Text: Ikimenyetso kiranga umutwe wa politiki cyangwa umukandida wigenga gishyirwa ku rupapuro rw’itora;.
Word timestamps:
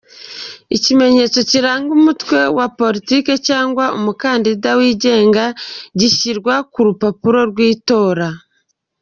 Ikimenyetso 0.75 1.39
kiranga 1.49 1.89
umutwe 1.99 2.39
wa 2.57 2.65
politiki 2.79 3.33
cyangwa 3.47 3.85
umukandida 3.97 4.69
wigenga 4.79 5.45
gishyirwa 5.99 6.53
ku 6.71 6.79
rupapuro 6.87 7.39
rw’itora;. 7.51 8.27